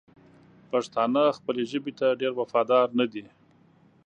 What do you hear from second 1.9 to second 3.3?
ته ډېر وفادار ندي!